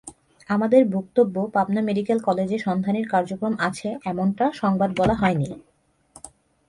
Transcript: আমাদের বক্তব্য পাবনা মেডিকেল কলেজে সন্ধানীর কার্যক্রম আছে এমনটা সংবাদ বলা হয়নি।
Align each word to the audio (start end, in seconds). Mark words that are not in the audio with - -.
আমাদের 0.49 0.81
বক্তব্য 0.95 1.35
পাবনা 1.55 1.81
মেডিকেল 1.81 2.17
কলেজে 2.19 2.57
সন্ধানীর 2.59 3.07
কার্যক্রম 3.07 3.53
আছে 3.59 3.89
এমনটা 4.05 4.45
সংবাদ 4.61 4.89
বলা 4.99 5.15
হয়নি। 5.15 5.49